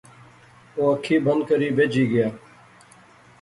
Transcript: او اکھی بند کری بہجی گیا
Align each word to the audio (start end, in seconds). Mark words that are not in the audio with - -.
او 0.75 0.83
اکھی 0.93 1.15
بند 1.25 1.41
کری 1.49 1.69
بہجی 1.75 2.03
گیا 2.11 2.27